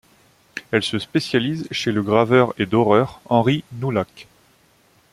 Elle 0.71 0.81
se 0.81 0.97
spécialise 0.97 1.67
chez 1.69 1.91
le 1.91 2.01
graveur 2.01 2.55
et 2.57 2.65
doreur 2.65 3.21
Henri 3.25 3.63
Noulhac. 3.73 4.27